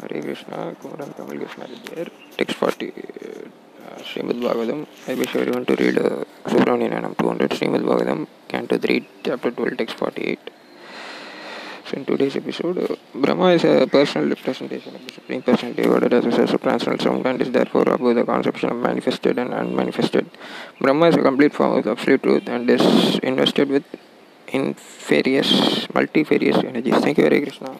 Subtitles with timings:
[0.00, 2.08] Hare Krishna, Kumaran Kamal Krishna here.
[2.36, 4.86] Text 40, uh, Srimad Bhagavatam.
[5.08, 9.96] I wish everyone to read uh, Subramanianam 200, Srimad Bhagavatam, Canto 3, Chapter 12, Text
[9.96, 10.38] 48.
[11.86, 16.14] So in today's episode, uh, Brahma is a personal representation of the Supreme Personality regarded
[16.14, 19.54] as a source of transcendental sound and is therefore above the conception of manifested and
[19.54, 20.28] unmanifested.
[20.80, 23.84] Brahma is a complete form of absolute truth and is invested with
[24.48, 26.94] in inferious, multifarious energies.
[26.98, 27.76] Thank you, Hare Krishna.